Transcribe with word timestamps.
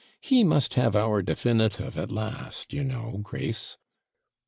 He 0.19 0.43
must 0.43 0.73
have 0.73 0.95
our 0.95 1.21
definitive 1.21 1.95
at 1.95 2.11
last, 2.11 2.73
you 2.73 2.83
know, 2.83 3.19
Grace.' 3.21 3.77